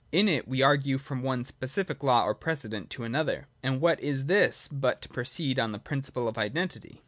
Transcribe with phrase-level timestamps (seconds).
[0.11, 4.25] In it we argue from one specific law or precedent to another: and what is
[4.25, 6.99] this but to proceed on the principle of identity